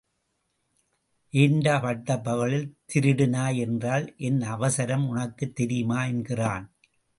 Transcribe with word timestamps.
ஏண்டா 1.29 1.77
பட்டப்பகலில் 1.77 2.77
திருடினாய் 2.93 3.55
என்றால் 3.55 4.13
என் 4.17 4.41
அவசரம் 4.41 5.07
உனக்குத் 5.07 5.55
தெரியுமா 5.55 6.05
என்கிறான். 6.05 6.73